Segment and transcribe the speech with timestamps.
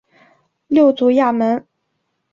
[0.65, 1.63] 六足亚门。